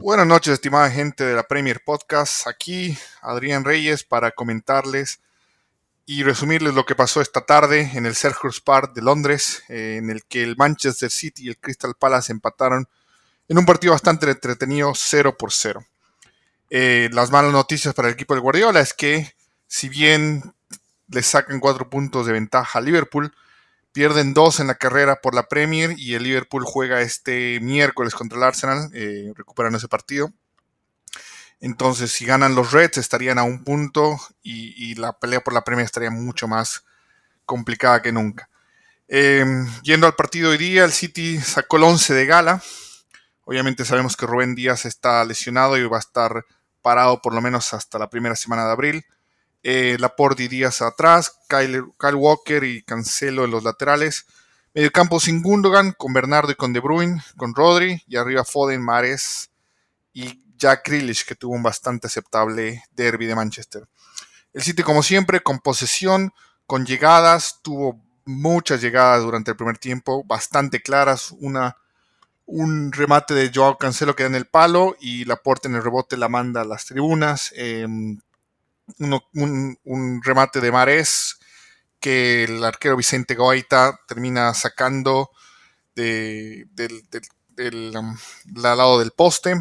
[0.00, 2.46] Buenas noches, estimada gente de la Premier Podcast.
[2.48, 5.20] Aquí Adrián Reyes para comentarles
[6.04, 10.10] y resumirles lo que pasó esta tarde en el Selhurst Park de Londres, eh, en
[10.10, 12.88] el que el Manchester City y el Crystal Palace empataron
[13.48, 15.84] en un partido bastante entretenido 0 por 0.
[16.70, 19.34] Eh, las malas noticias para el equipo del Guardiola es que
[19.68, 20.54] si bien
[21.08, 23.32] le sacan cuatro puntos de ventaja a Liverpool,
[23.94, 28.36] Pierden dos en la carrera por la Premier y el Liverpool juega este miércoles contra
[28.36, 30.32] el Arsenal, eh, recuperan ese partido.
[31.60, 35.84] Entonces, si ganan los Reds, estarían a un punto y, la pelea por la Premier
[35.84, 36.84] estaría mucho más
[37.46, 38.50] complicada que nunca.
[39.06, 42.62] Em, yendo al partido hoy día, el City sacó el 11 de gala.
[43.44, 46.44] Obviamente sabemos que Rubén Díaz está lesionado y va a estar
[46.82, 49.06] parado por lo menos hasta la primera semana de abril
[49.64, 51.82] eh, Laporte y Díaz atrás, Kyle,
[52.14, 54.26] Walker y Cancelo en los laterales.
[54.74, 58.82] Medio campo sin Gundogan, con Bernardo y con De Bruyne, con Rodri, y arriba Foden,
[58.82, 59.50] Mares
[60.12, 63.88] y Jack Grealish, que tuvo un bastante aceptable derby de Manchester.
[64.52, 66.32] El City, como siempre, con posesión,
[66.66, 71.78] con llegadas, tuvo muchas llegadas durante el primer tiempo, bastante claras, una,
[72.44, 76.18] un remate de Joao Cancelo que da en el palo y Laporte en el rebote
[76.18, 77.52] la manda a las tribunas.
[78.98, 81.38] Un, remate de Mares
[82.00, 85.30] que el arquero Vicente Goita termina sacando
[85.94, 86.66] de,
[87.56, 88.16] del, um,
[88.56, 89.54] lado del poste.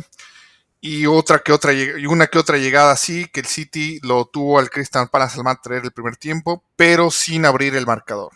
[0.81, 4.59] Y otra que otra y una que otra llegada así que el City lo tuvo
[4.59, 8.33] al Crystal Palace al traer el primer tiempo, pero sin abrir el marcador.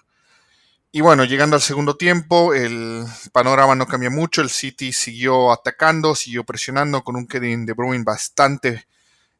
[0.91, 4.41] Y bueno, llegando al segundo tiempo, el panorama no cambia mucho.
[4.41, 8.87] El City siguió atacando, siguió presionando con un Kevin De Bruyne bastante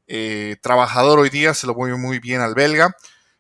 [0.07, 2.95] eh, trabajador hoy día, se lo voy muy bien al belga,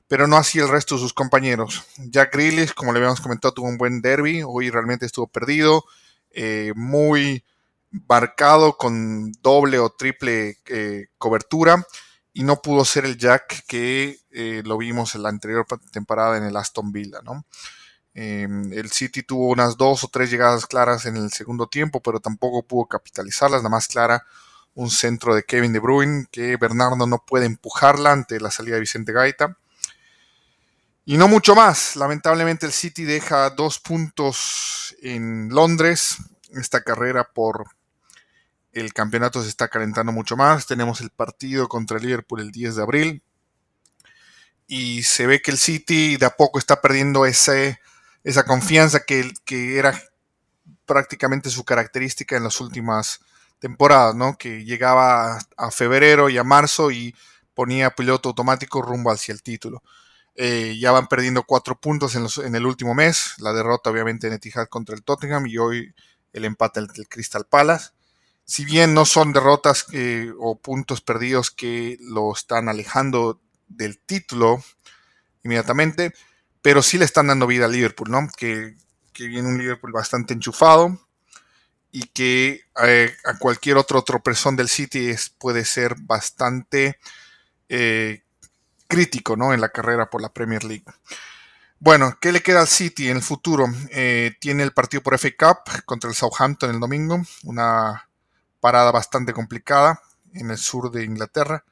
[0.07, 1.85] pero no así el resto de sus compañeros.
[1.97, 5.85] Jack Grealish, como le habíamos comentado, tuvo un buen derby, hoy realmente estuvo perdido,
[6.31, 7.43] eh, muy
[8.09, 11.85] marcado con doble o triple eh, cobertura
[12.33, 14.19] y no pudo ser el Jack que
[14.63, 17.19] lo vimos en la anterior temporada en el Aston Villa,
[18.13, 22.19] em, el City tuvo unas dos o tres llegadas claras en el segundo tiempo, pero
[22.19, 23.63] tampoco pudo capitalizarlas.
[23.63, 24.23] La más clara
[24.77, 28.81] un centro de Kevin De Bruyne que Bernardo no puede empujarla ante la salida de
[28.81, 29.57] Vicente Gaita.
[31.03, 31.95] Y no mucho más.
[31.95, 36.17] Lamentablemente el City deja dos puntos en Londres.
[36.51, 37.65] Esta carrera por
[38.71, 40.67] el campeonato se está calentando mucho más.
[40.67, 43.23] Tenemos el partido contra el Liverpool el 10 de abril.
[44.67, 47.79] Y se ve que el City de a poco está perdiendo ese,
[48.23, 49.99] esa confianza que, que era
[50.85, 53.21] prácticamente su característica en las últimas
[53.59, 54.37] temporada, ¿no?
[54.37, 57.15] Que llegaba a febrero y a marzo y
[57.53, 59.81] ponía piloto automático rumbo hacia el título.
[60.35, 63.33] Eh, ya van perdiendo cuatro puntos en, el último mes.
[63.39, 65.93] La derrota, obviamente, en Etihad contra el Tottenham y hoy
[66.33, 67.89] el empate entre el Crystal Palace.
[68.45, 69.87] Si bien no son derrotas
[70.39, 74.63] o puntos perdidos que lo están alejando del título
[75.43, 76.13] inmediatamente,
[76.61, 78.29] pero sí le están dando vida al Liverpool, ¿no?
[78.37, 78.75] Que
[79.17, 81.06] viene un Liverpool bastante enchufado,
[81.97, 86.99] y que eh, a cualquier otro tropezón del City puede ser bastante
[87.69, 88.21] eh,
[88.87, 89.51] crítico ¿no?
[89.51, 90.85] en la carrera por la Premier League.
[91.79, 93.65] Bueno, ¿qué le queda al City en el futuro?
[93.89, 98.07] Eh, tiene el partido por FA Cup contra el Southampton el domingo, una
[98.59, 99.99] parada bastante complicada
[100.33, 101.65] en el sur de Inglaterra.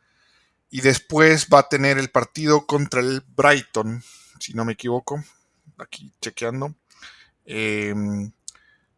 [0.72, 4.03] Y después va a tener el partido contra el Brighton,
[4.40, 5.24] si no me equivoco,
[5.78, 6.74] aquí chequeando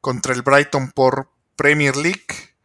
[0.07, 2.55] contra el Brighton por Premier League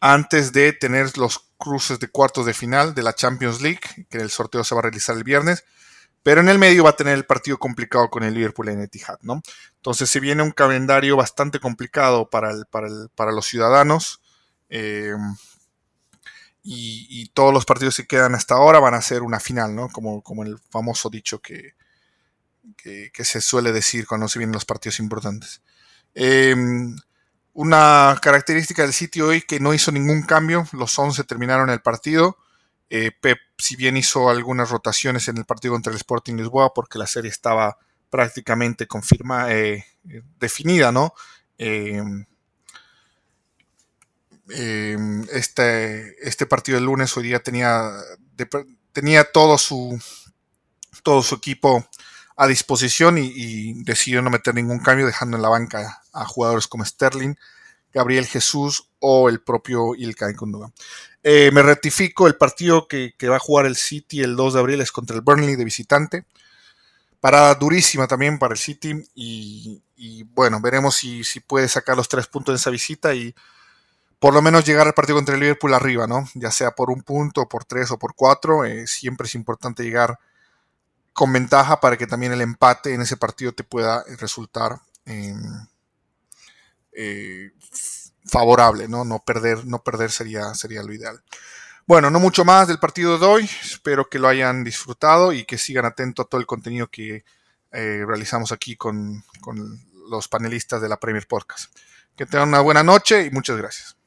[0.00, 3.78] antes de tener los cruces de cuartos de final de la Champions League,
[4.10, 5.64] que el sorteo se va a realizar el viernes.
[6.24, 9.20] Pero en el medio va a tener el partido complicado con el Liverpool en Etihad,
[9.22, 9.42] ¿no?
[9.76, 14.20] Entonces se viene un calendario bastante complicado para, para, los ciudadanos.
[14.68, 15.14] Eh,
[16.64, 19.88] y, todos los partidos que quedan hasta ahora van a ser una final, ¿no?
[19.88, 21.74] Como, como el famoso dicho que,
[22.76, 25.62] que se suele decir cuando se vienen los partidos importantes.
[26.14, 26.96] Em,
[27.52, 32.36] una característica del sitio hoy que no hizo ningún cambio, los 11 terminaron el partido.
[32.90, 36.98] Eh, Pep, si bien hizo algunas rotaciones en el partido contra el Sporting Lisboa, porque
[36.98, 37.76] la serie estaba
[38.10, 39.84] prácticamente confirmada, eh,
[40.38, 41.12] definida, ¿no?
[41.58, 42.24] Em,
[44.50, 47.90] em, este, este partido del lunes hoy día tenía,
[48.92, 50.00] tenía todo su,
[51.02, 51.86] todo su equipo
[52.40, 56.84] a disposición y, decidió no meter ningún cambio, dejando en la banca a jugadores como
[56.84, 57.34] Sterling,
[57.92, 60.72] Gabriel Jesús o el propio Ilkay Gundogan.
[61.24, 64.80] Eh, me rectifico, el partido que, va a jugar el City el 2 de abril
[64.80, 66.26] es contra el Burnley de visitante.
[67.20, 72.52] Parada durísima también para el City y, bueno, veremos si, puede sacar los tres puntos
[72.52, 73.34] de esa visita y
[74.20, 76.28] por lo menos llegar al partido contra el Liverpool arriba, ¿no?
[76.34, 80.20] Ya sea por un punto, por tres o por cuatro, eh, siempre es importante llegar
[81.18, 85.66] con ventaja para que también el empate en ese partido te pueda resultar em,
[86.92, 87.50] eh,
[88.24, 89.04] favorable, ¿no?
[89.04, 91.20] No perder, no perder sería, sería lo ideal.
[91.88, 93.50] Bueno, no mucho más del partido de hoy.
[93.64, 97.24] Espero que lo hayan disfrutado y que sigan atentos a todo el contenido que
[97.72, 99.76] eh, realizamos aquí con, con
[100.08, 101.76] los panelistas de la Premier Podcast.
[102.14, 103.97] Que tengan una buena noche y muchas gracias.